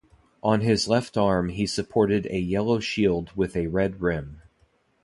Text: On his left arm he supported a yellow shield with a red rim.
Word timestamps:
On 0.41 0.61
his 0.61 0.87
left 0.87 1.15
arm 1.15 1.49
he 1.49 1.67
supported 1.67 2.25
a 2.25 2.39
yellow 2.39 2.79
shield 2.79 3.29
with 3.35 3.55
a 3.55 3.67
red 3.67 4.01
rim. 4.01 4.41